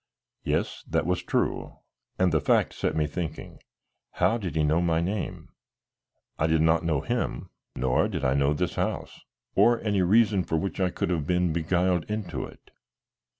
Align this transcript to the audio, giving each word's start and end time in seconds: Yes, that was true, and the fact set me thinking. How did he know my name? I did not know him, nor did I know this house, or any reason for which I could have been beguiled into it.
Yes, 0.43 0.83
that 0.89 1.05
was 1.05 1.21
true, 1.21 1.75
and 2.17 2.31
the 2.31 2.41
fact 2.41 2.73
set 2.73 2.95
me 2.95 3.05
thinking. 3.05 3.59
How 4.13 4.39
did 4.39 4.55
he 4.55 4.63
know 4.63 4.81
my 4.81 4.99
name? 4.99 5.49
I 6.39 6.47
did 6.47 6.63
not 6.63 6.83
know 6.83 7.01
him, 7.01 7.51
nor 7.75 8.07
did 8.07 8.25
I 8.25 8.33
know 8.33 8.53
this 8.55 8.73
house, 8.77 9.21
or 9.53 9.79
any 9.81 10.01
reason 10.01 10.43
for 10.43 10.57
which 10.57 10.79
I 10.79 10.89
could 10.89 11.11
have 11.11 11.27
been 11.27 11.53
beguiled 11.53 12.09
into 12.09 12.45
it. 12.47 12.71